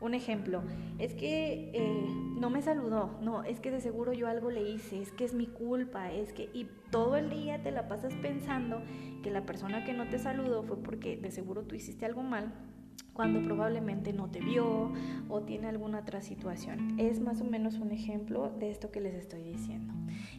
un 0.00 0.14
ejemplo, 0.14 0.62
es 0.98 1.14
que 1.14 1.70
eh, 1.72 2.06
no 2.38 2.50
me 2.50 2.62
saludó, 2.62 3.18
no, 3.22 3.42
es 3.42 3.60
que 3.60 3.70
de 3.70 3.80
seguro 3.80 4.12
yo 4.12 4.28
algo 4.28 4.50
le 4.50 4.68
hice, 4.68 5.00
es 5.00 5.12
que 5.12 5.24
es 5.24 5.34
mi 5.34 5.46
culpa, 5.46 6.12
es 6.12 6.32
que, 6.32 6.50
y 6.52 6.68
todo 6.90 7.16
el 7.16 7.30
día 7.30 7.62
te 7.62 7.70
la 7.70 7.88
pasas 7.88 8.14
pensando 8.14 8.82
que 9.22 9.30
la 9.30 9.46
persona 9.46 9.84
que 9.84 9.94
no 9.94 10.08
te 10.08 10.18
saludó 10.18 10.62
fue 10.62 10.76
porque 10.82 11.16
de 11.16 11.30
seguro 11.30 11.62
tú 11.62 11.74
hiciste 11.74 12.04
algo 12.04 12.22
mal 12.22 12.52
cuando 13.14 13.40
probablemente 13.42 14.12
no 14.12 14.28
te 14.28 14.40
vio 14.40 14.92
o 15.28 15.42
tiene 15.42 15.68
alguna 15.68 16.00
otra 16.00 16.20
situación. 16.20 16.98
Es 16.98 17.20
más 17.20 17.40
o 17.40 17.44
menos 17.44 17.78
un 17.78 17.92
ejemplo 17.92 18.50
de 18.58 18.70
esto 18.70 18.90
que 18.90 19.00
les 19.00 19.14
estoy 19.14 19.42
diciendo. 19.42 19.93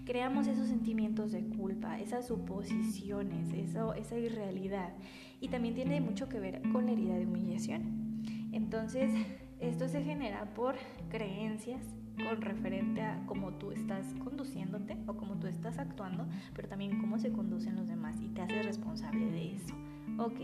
Creamos 0.05 0.45
esos 0.45 0.67
sentimientos 0.67 1.31
de 1.31 1.43
culpa, 1.43 1.99
esas 1.99 2.27
suposiciones, 2.27 3.51
eso, 3.53 3.95
esa 3.95 4.17
irrealidad. 4.17 4.93
Y 5.41 5.47
también 5.47 5.73
tiene 5.73 5.99
mucho 5.99 6.29
que 6.29 6.39
ver 6.39 6.61
con 6.71 6.85
la 6.85 6.91
herida 6.91 7.15
de 7.15 7.25
humillación. 7.25 8.21
Entonces, 8.51 9.11
esto 9.59 9.87
se 9.87 10.03
genera 10.03 10.53
por 10.53 10.75
creencias 11.09 11.81
con 12.17 12.41
referente 12.41 13.01
a 13.01 13.25
cómo 13.25 13.53
tú 13.53 13.71
estás 13.71 14.13
conduciéndote 14.23 14.95
o 15.07 15.17
cómo 15.17 15.39
tú 15.39 15.47
estás 15.47 15.79
actuando, 15.79 16.27
pero 16.53 16.67
también 16.67 17.01
cómo 17.01 17.17
se 17.17 17.31
conducen 17.31 17.75
los 17.75 17.87
demás 17.87 18.21
y 18.21 18.29
te 18.29 18.41
haces 18.41 18.63
responsable 18.63 19.25
de 19.31 19.55
eso. 19.55 19.73
Ok, 20.19 20.39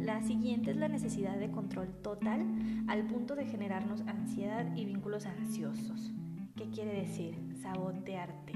la 0.00 0.22
siguiente 0.22 0.70
es 0.70 0.78
la 0.78 0.88
necesidad 0.88 1.38
de 1.38 1.50
control 1.50 1.88
total 2.02 2.44
al 2.88 3.06
punto 3.06 3.36
de 3.36 3.44
generarnos 3.44 4.00
ansiedad 4.06 4.74
y 4.74 4.86
vínculos 4.86 5.26
ansiosos. 5.26 6.10
¿Qué 6.56 6.70
quiere 6.70 7.00
decir? 7.00 7.34
Sabotearte, 7.62 8.52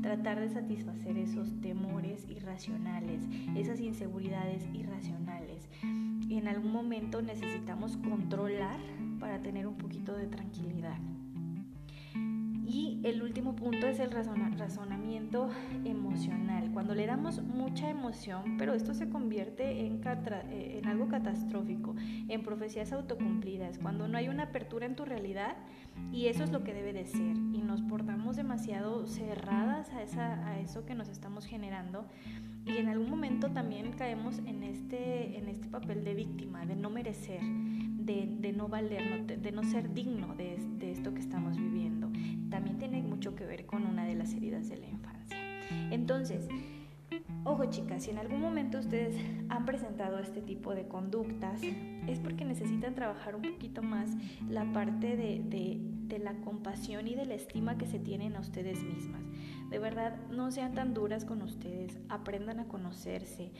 tratar 0.00 0.40
de 0.40 0.48
satisfacer 0.48 1.18
esos 1.18 1.60
temores 1.60 2.26
irracionales, 2.30 3.20
esas 3.54 3.78
inseguridades 3.78 4.66
irracionales. 4.72 5.68
Y 6.28 6.38
en 6.38 6.48
algún 6.48 6.72
momento 6.72 7.20
necesitamos 7.20 7.98
controlar 7.98 8.80
para 9.20 9.42
tener 9.42 9.66
un 9.66 9.76
poquito 9.76 10.16
de 10.16 10.28
tranquilidad. 10.28 10.98
Y 12.72 13.00
el 13.02 13.22
último 13.22 13.54
punto 13.54 13.86
es 13.86 14.00
el 14.00 14.10
razonamiento 14.10 15.50
emocional. 15.84 16.70
Cuando 16.72 16.94
le 16.94 17.04
damos 17.04 17.42
mucha 17.42 17.90
emoción, 17.90 18.56
pero 18.56 18.72
esto 18.72 18.94
se 18.94 19.10
convierte 19.10 19.84
en, 19.84 20.00
eh, 20.02 20.78
en 20.78 20.88
algo 20.88 21.06
catastrófico, 21.08 21.94
en 22.28 22.42
profecías 22.42 22.94
autocumplidas, 22.94 23.78
cuando 23.78 24.08
no 24.08 24.16
hay 24.16 24.30
una 24.30 24.44
apertura 24.44 24.86
en 24.86 24.96
tu 24.96 25.04
realidad 25.04 25.54
y 26.12 26.28
eso 26.28 26.44
es 26.44 26.50
lo 26.50 26.64
que 26.64 26.72
debe 26.72 26.94
de 26.94 27.04
ser. 27.04 27.36
Y 27.52 27.60
nos 27.60 27.82
portamos 27.82 28.36
demasiado 28.36 29.06
cerradas 29.06 29.90
a, 29.90 30.02
esa, 30.02 30.46
a 30.48 30.58
eso 30.58 30.86
que 30.86 30.94
nos 30.94 31.10
estamos 31.10 31.44
generando 31.44 32.06
y 32.64 32.78
en 32.78 32.88
algún 32.88 33.10
momento 33.10 33.50
también 33.50 33.92
caemos 33.92 34.38
en 34.46 34.62
este, 34.62 35.36
en 35.36 35.48
este 35.48 35.68
papel 35.68 36.04
de 36.04 36.14
víctima, 36.14 36.64
de 36.64 36.76
no 36.76 36.88
merecer, 36.88 37.42
de, 37.42 38.54
no 38.56 38.68
valer, 38.68 39.26
de, 39.26 39.52
no 39.52 39.62
ser 39.62 39.92
digno 39.92 40.34
de, 40.36 40.56
de 40.78 40.92
esto 40.92 41.12
que 41.12 41.20
estamos 41.20 41.58
viviendo 41.58 41.91
también 42.52 42.78
tiene 42.78 43.02
mucho 43.02 43.34
que 43.34 43.44
ver 43.44 43.66
con 43.66 43.84
una 43.86 44.04
de 44.04 44.14
las 44.14 44.32
heridas 44.34 44.68
de 44.68 44.76
la 44.76 44.86
infancia. 44.86 45.38
Entonces, 45.90 46.46
Ojo 47.44 47.64
chicas, 47.66 48.04
si 48.04 48.10
en 48.10 48.18
algún 48.18 48.40
momento 48.40 48.78
ustedes 48.78 49.16
han 49.48 49.66
presentado 49.66 50.18
este 50.20 50.40
tipo 50.40 50.74
de 50.74 50.86
conductas, 50.86 51.60
es 52.06 52.20
porque 52.20 52.44
necesitan 52.44 52.94
trabajar 52.94 53.34
un 53.34 53.42
poquito 53.42 53.82
más 53.82 54.10
la 54.48 54.72
parte 54.72 55.16
de, 55.16 55.42
de, 55.44 56.18
la 56.20 56.34
compasión 56.36 57.08
y 57.08 57.14
de 57.14 57.24
la 57.24 57.34
estima 57.34 57.78
que 57.78 57.86
se 57.86 57.98
tienen 57.98 58.36
a 58.36 58.40
ustedes 58.40 58.82
mismas. 58.84 59.22
De 59.70 59.78
verdad, 59.78 60.16
no 60.30 60.52
sean 60.52 60.72
tan 60.74 60.94
duras 60.94 61.24
con 61.24 61.42
ustedes, 61.42 61.98
aprendan 62.08 62.60
a 62.60 62.68
conocerse. 62.68 63.50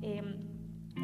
Em, 0.00 0.36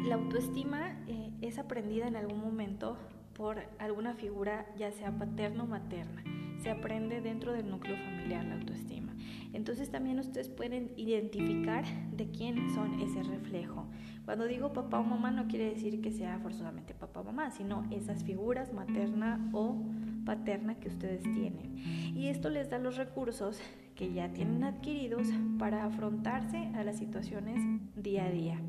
la 0.05 0.15
autoestima 0.15 1.03
eh, 1.07 1.33
es 1.41 1.59
aprendida 1.59 2.07
en 2.07 2.15
algún 2.15 2.39
momento 2.39 2.97
por 3.33 3.59
alguna 3.77 4.13
figura, 4.13 4.67
ya 4.77 4.91
sea 4.91 5.11
paterna 5.11 5.63
o 5.63 5.67
materna 5.67 6.23
se 6.61 6.69
aprende 6.69 7.21
dentro 7.21 7.53
del 7.53 7.69
núcleo 7.69 7.97
familiar 7.97 8.45
la 8.45 8.55
autoestima. 8.55 9.15
Entonces 9.53 9.89
también 9.89 10.19
ustedes 10.19 10.47
pueden 10.49 10.91
identificar 10.95 11.83
de 12.11 12.29
quién 12.29 12.69
son 12.73 13.01
ese 13.01 13.23
reflejo. 13.23 13.87
Cuando 14.25 14.45
digo 14.45 14.71
papá 14.71 14.99
o 14.99 15.03
mamá 15.03 15.31
no 15.31 15.47
quiere 15.47 15.71
decir 15.71 16.01
que 16.01 16.11
sea 16.11 16.39
forzosamente 16.39 16.93
papá 16.93 17.21
o 17.21 17.23
mamá, 17.23 17.51
sino 17.51 17.85
esas 17.91 18.23
figuras 18.23 18.71
materna 18.73 19.49
o 19.51 19.83
paterna 20.25 20.75
que 20.75 20.89
ustedes 20.89 21.23
tienen. 21.23 21.77
Y 22.15 22.27
esto 22.27 22.49
les 22.49 22.69
da 22.69 22.77
los 22.77 22.97
recursos 22.97 23.59
que 24.01 24.11
ya 24.11 24.33
tienen 24.33 24.63
adquiridos 24.63 25.27
para 25.59 25.85
afrontarse 25.85 26.57
a 26.73 26.83
las 26.83 26.97
situaciones 26.97 27.61
día 27.95 28.25
a 28.25 28.31
día. 28.31 28.59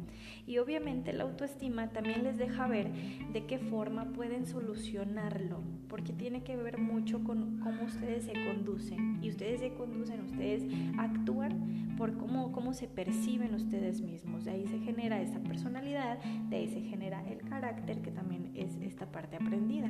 Y 0.47 0.59
obviamente 0.59 1.15
la 1.15 1.23
autoestima 1.23 1.89
también 1.89 2.23
les 2.23 2.37
deja 2.37 2.67
ver 2.67 2.93
de 3.33 3.47
qué 3.47 3.59
forma 3.59 4.12
pueden 4.12 4.45
solucionarlo, 4.45 5.62
porque 5.89 6.12
tiene 6.12 6.43
que 6.43 6.59
ver 6.59 6.77
mucho 6.77 7.25
con 7.25 7.61
cómo 7.61 7.85
ustedes 7.85 8.25
se 8.25 8.35
conducen. 8.45 9.21
Y 9.23 9.31
ustedes 9.31 9.61
se 9.61 9.73
conducen, 9.73 10.21
ustedes 10.21 10.65
actúan 10.99 11.95
por 11.97 12.19
cómo, 12.19 12.53
cómo 12.53 12.75
se 12.75 12.87
perciben 12.87 13.55
ustedes 13.55 14.03
mismos. 14.03 14.45
De 14.45 14.51
ahí 14.51 14.67
se 14.67 14.81
genera 14.81 15.23
esa 15.23 15.39
personalidad, 15.39 16.19
de 16.51 16.57
ahí 16.57 16.69
se 16.69 16.83
genera 16.83 17.27
el 17.27 17.39
carácter, 17.49 18.03
que 18.03 18.11
también 18.11 18.51
es 18.55 18.77
esta 18.83 19.11
parte 19.11 19.37
aprendida. 19.37 19.89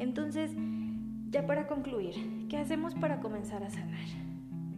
Entonces, 0.00 0.54
ya 1.30 1.46
para 1.46 1.66
concluir, 1.66 2.46
¿qué 2.50 2.58
hacemos 2.58 2.94
para 2.94 3.20
comenzar 3.20 3.64
a 3.64 3.70
sanar? 3.70 4.31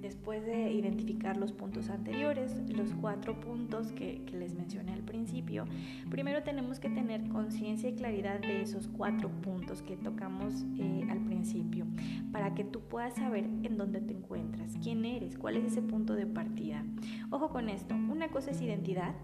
Después 0.04 0.44
de 0.44 0.70
identificar 0.70 1.38
los 1.38 1.52
puntos 1.52 1.88
anteriores, 1.88 2.60
los 2.68 2.92
cuatro 2.92 3.40
puntos 3.40 3.90
que, 3.92 4.20
les 4.34 4.52
mencioné 4.52 4.92
al 4.92 5.00
principio, 5.00 5.64
primero 6.10 6.42
tenemos 6.42 6.78
que 6.78 6.90
tener 6.90 7.26
conciencia 7.28 7.88
y 7.88 7.94
claridad 7.94 8.38
de 8.40 8.60
esos 8.60 8.86
cuatro 8.86 9.30
puntos 9.30 9.80
que 9.80 9.96
tocamos 9.96 10.66
eh, 10.78 11.06
al 11.08 11.24
principio, 11.24 11.86
para 12.32 12.54
que 12.54 12.64
tú 12.64 12.80
puedas 12.80 13.14
saber 13.14 13.44
en 13.44 13.78
dónde 13.78 14.02
te 14.02 14.12
encuentras, 14.12 14.76
quién 14.82 15.06
eres, 15.06 15.38
cuál 15.38 15.56
es 15.56 15.64
ese 15.64 15.80
punto 15.80 16.14
de 16.14 16.26
partida. 16.26 16.84
Ojo 17.30 17.48
con 17.48 17.70
esto, 17.70 17.94
una 17.94 18.28
cosa 18.28 18.50
es 18.50 18.60
identidad, 18.60 19.14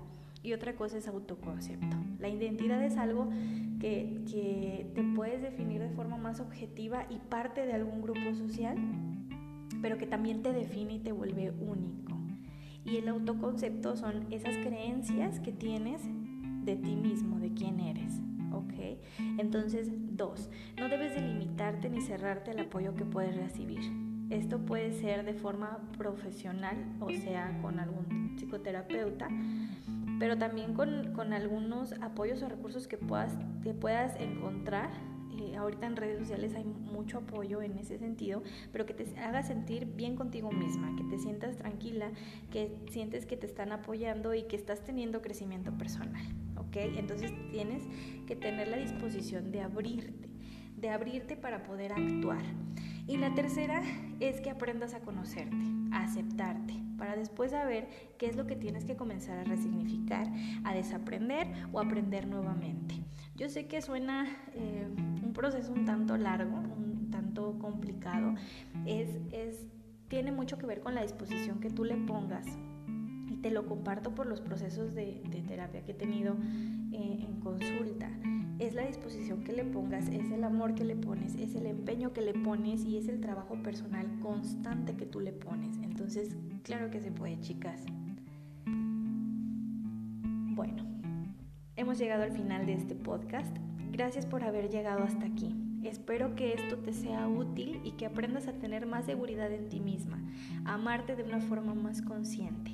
y 0.43 0.55
otra 0.55 0.77
cosa 0.77 0.97
es 0.97 1.07
autoconcepto. 1.07 1.99
La 2.19 2.31
identidad 2.31 2.83
es 2.83 2.97
algo 2.97 3.29
que, 3.79 4.23
que, 4.31 4.91
te 4.95 5.03
puedes 5.15 5.43
definir 5.43 5.83
de 5.83 5.91
forma 5.91 6.17
más 6.17 6.41
objetiva 6.41 7.05
y 7.11 7.19
parte 7.19 7.67
de 7.67 7.75
algún 7.75 8.01
grupo 8.01 8.33
social. 8.35 8.79
Pero 9.83 9.99
que 9.99 10.07
también 10.07 10.43
te 10.43 10.53
define 10.53 10.95
y 10.95 10.99
te 10.99 11.13
vuelve 11.13 11.51
único. 11.51 12.19
Y 12.85 12.97
el 12.97 13.09
autoconcepto 13.09 13.97
son 13.97 14.27
esas 14.31 14.57
creencias 14.57 15.41
que 15.41 15.53
tienes 15.53 16.03
de 16.65 16.77
ti 16.77 16.97
mismo, 16.97 17.39
de 17.39 17.53
quién 17.53 17.81
eres. 17.81 18.21
¿Ok? 18.53 18.99
Entonces, 19.39 19.91
dos, 20.17 20.51
no 20.77 20.89
debes 20.89 21.15
de 21.15 21.21
limitarte 21.21 21.89
ni 21.89 22.01
cerrarte 22.01 22.51
el 22.51 22.61
apoyo 22.61 22.95
que 22.95 23.05
puedes 23.05 23.37
recibir. 23.37 23.81
Esto 24.31 24.59
puede 24.59 24.93
ser 24.93 25.25
de 25.25 25.35
forma 25.35 25.79
profesional, 25.99 26.77
o 27.01 27.11
sea, 27.11 27.59
con 27.63 27.81
algún 27.81 28.37
psicoterapeuta, 28.37 29.29
pero 30.19 30.39
también 30.39 30.75
con, 30.75 31.13
con 31.15 31.33
algunos 31.33 31.93
apoyos 32.01 32.43
o 32.43 32.49
recursos 32.49 32.87
que 32.87 32.97
puedas, 32.97 33.37
que 33.63 33.75
puedas 33.75 34.15
encontrar 34.17 34.91
eh, 35.41 35.57
ahorita 35.57 35.87
en 35.87 35.97
redes 35.97 36.19
sociales 36.19 36.55
hay 36.55 36.65
mucho 36.65 37.19
apoyo 37.19 37.63
en 37.63 37.79
ese 37.79 37.99
sentido, 37.99 38.43
pero 38.73 38.87
que 38.87 38.95
te 38.95 39.19
haga 39.19 39.43
sentir 39.43 39.87
bien 39.87 40.17
contigo 40.17 40.53
misma, 40.53 40.95
que 40.97 41.05
te 41.05 41.19
sientas 41.19 41.57
tranquila, 41.57 42.11
que 42.51 42.77
sientes 42.91 43.27
que 43.27 43.37
te 43.37 43.47
están 43.47 43.73
apoyando 43.73 44.35
y 44.35 44.43
que 44.45 44.57
estás 44.57 44.85
teniendo 44.85 45.23
crecimiento 45.23 45.73
personal, 45.73 46.23
¿ok? 46.57 46.77
Entonces 46.97 47.33
tienes 47.51 47.83
que 48.27 48.37
tener 48.37 48.69
la 48.69 48.77
disposición 48.77 49.51
de 49.51 49.63
abrirte, 49.63 50.29
de 50.77 50.91
abrirte 50.91 51.37
para 51.37 51.63
poder 51.63 51.93
actuar. 51.93 52.43
Y 53.07 53.17
la 53.17 53.35
tercera 53.35 53.83
es 54.21 54.41
que 54.41 54.51
aprendas 54.51 54.95
a 54.95 55.01
conocerte, 55.01 55.57
a 55.91 56.05
aceptarte, 56.05 56.75
para 56.97 57.17
después 57.17 57.51
saber 57.51 57.89
qué 58.19 58.27
es 58.27 58.37
lo 58.37 58.47
que 58.47 58.57
tienes 58.57 58.85
que 58.85 58.95
comenzar 58.95 59.39
a 59.39 59.45
resignificar, 59.45 60.29
a 60.65 60.75
desaprender 60.75 61.49
o 61.73 61.81
aprender 61.81 62.29
nuevamente. 62.29 62.95
Yo 63.37 63.49
sé 63.49 63.67
que 63.67 63.81
suena 63.81 64.29
eh, 64.53 64.87
proceso 65.41 65.73
un 65.73 65.87
tanto 65.87 66.19
largo, 66.19 66.55
un 66.55 67.09
tanto 67.11 67.59
complicado, 67.59 68.35
es, 68.85 69.09
es, 69.33 69.67
tiene 70.09 70.33
mucho 70.33 70.59
que 70.59 70.67
ver 70.67 70.81
con 70.81 70.95
la 70.95 71.01
disposición 71.01 71.61
que 71.61 71.71
tú 71.71 71.83
le 71.83 71.97
pongas 71.97 72.47
y 73.31 73.37
te 73.39 73.51
lo 73.51 73.65
comparto 73.67 74.15
por 74.15 74.27
los 74.27 74.43
procesos 74.43 74.95
de, 74.95 75.23
terapia 75.49 75.83
que 75.83 75.93
he 75.93 75.95
tenido 75.95 76.37
eh, 76.93 77.25
en 77.27 77.41
consulta. 77.41 78.11
Es 78.59 78.75
la 78.75 78.87
disposición 78.87 79.43
que 79.43 79.55
le 79.55 79.65
pongas, 79.65 80.09
es 80.09 80.31
el 80.31 80.45
amor 80.45 80.75
que 80.75 80.85
le 80.85 80.95
pones, 80.95 81.35
es 81.37 81.55
el 81.55 81.65
empeño 81.65 82.13
que 82.13 82.21
le 82.21 82.35
pones 82.35 82.85
y 82.85 82.99
es 82.99 83.09
el 83.09 83.23
trabajo 83.23 83.55
personal 83.63 84.07
constante 84.21 84.95
que 84.95 85.07
tú 85.07 85.21
le 85.21 85.33
pones. 85.33 85.79
Entonces, 85.79 86.37
claro 86.65 86.91
que 86.91 87.01
se 87.01 87.11
puede, 87.13 87.41
chicas. 87.41 87.87
Bueno, 90.55 90.85
hemos 91.77 91.99
llegado 91.99 92.25
al 92.25 92.33
final 92.33 92.67
de 92.67 92.75
este 92.75 92.95
podcast. 92.95 93.57
Gracias 93.93 94.25
por 94.25 94.45
haber 94.45 94.71
llegado 94.71 95.03
hasta 95.03 95.27
aquí. 95.27 95.55
Espero 95.83 96.37
que 96.37 96.53
esto 96.53 96.79
te 96.79 96.93
sea 96.93 97.27
útil 97.27 97.81
y 97.85 97.93
que 97.93 98.07
aprendas 98.07 98.47
a 98.49 98.53
tener 98.53 98.87
más 98.87 99.07
seguridad 99.07 99.51
en 99.53 99.69
ti 99.69 99.81
misma, 99.81 100.23
a 100.65 100.75
amarte 100.75 101.17
de 101.17 101.23
una 101.25 101.41
forma 101.41 101.75
más 101.75 102.01
consciente. 102.01 102.71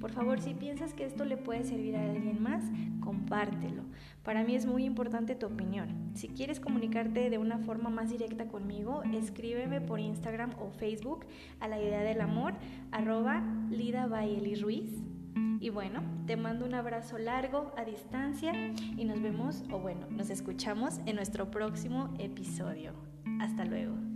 Por 0.00 0.12
favor, 0.12 0.40
si 0.40 0.54
piensas 0.54 0.92
que 0.92 1.04
esto 1.04 1.24
le 1.24 1.36
puede 1.36 1.64
servir 1.64 1.96
a 1.96 2.10
alguien 2.10 2.42
más, 2.42 2.62
compártelo. 3.00 3.84
Para 4.22 4.44
mí 4.44 4.54
es 4.54 4.66
muy 4.66 4.84
importante 4.84 5.34
tu 5.34 5.46
opinión. 5.46 6.10
Si 6.14 6.28
quieres 6.28 6.60
comunicarte 6.60 7.30
de 7.30 7.38
una 7.38 7.58
forma 7.58 7.88
más 7.88 8.10
directa 8.10 8.46
conmigo, 8.48 9.02
escríbeme 9.14 9.80
por 9.80 9.98
Instagram 9.98 10.50
o 10.60 10.70
Facebook 10.70 11.24
a 11.60 11.68
la 11.68 11.80
idea 11.80 12.02
del 12.02 12.20
amor, 12.20 12.54
arroba 12.90 13.42
Lida 13.70 14.06
Ruiz. 14.60 15.02
Y 15.60 15.68
bueno, 15.70 16.02
te 16.26 16.36
mando 16.36 16.64
un 16.64 16.74
abrazo 16.74 17.18
largo 17.18 17.72
a 17.76 17.84
distancia 17.84 18.52
y 18.96 19.04
nos 19.04 19.20
vemos, 19.20 19.62
o 19.70 19.78
bueno, 19.78 20.06
nos 20.10 20.30
escuchamos 20.30 21.00
en 21.06 21.16
nuestro 21.16 21.50
próximo 21.50 22.14
episodio. 22.18 22.94
Hasta 23.40 23.64
luego. 23.64 24.09